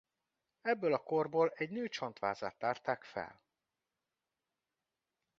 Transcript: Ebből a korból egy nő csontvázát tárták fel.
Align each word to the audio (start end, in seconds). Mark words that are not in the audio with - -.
Ebből 0.61 0.93
a 0.93 0.97
korból 0.99 1.49
egy 1.49 1.69
nő 1.69 1.87
csontvázát 1.87 2.57
tárták 2.57 3.03
fel. 3.03 3.41